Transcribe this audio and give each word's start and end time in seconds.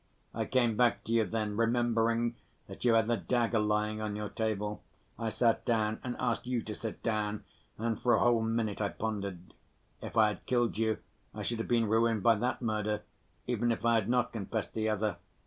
I 0.33 0.45
came 0.45 0.75
back 0.75 1.03
to 1.03 1.11
you 1.11 1.25
then, 1.25 1.55
remembering 1.55 2.33
that 2.65 2.83
you 2.83 2.95
had 2.95 3.07
a 3.11 3.17
dagger 3.17 3.59
lying 3.59 4.01
on 4.01 4.15
your 4.15 4.29
table. 4.29 4.81
I 5.19 5.29
sat 5.29 5.63
down 5.63 5.99
and 6.03 6.15
asked 6.17 6.47
you 6.47 6.63
to 6.63 6.73
sit 6.73 7.03
down, 7.03 7.43
and 7.77 8.01
for 8.01 8.15
a 8.15 8.19
whole 8.19 8.41
minute 8.41 8.81
I 8.81 8.89
pondered. 8.89 9.53
If 10.01 10.17
I 10.17 10.29
had 10.29 10.47
killed 10.47 10.75
you, 10.75 10.97
I 11.35 11.43
should 11.43 11.59
have 11.59 11.67
been 11.67 11.85
ruined 11.85 12.23
by 12.23 12.33
that 12.37 12.63
murder 12.63 13.03
even 13.45 13.71
if 13.71 13.85
I 13.85 13.93
had 13.93 14.09
not 14.09 14.33
confessed 14.33 14.73
the 14.73 14.89
other. 14.89 15.17